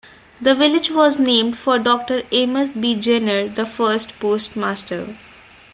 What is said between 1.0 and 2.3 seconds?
named for Doctor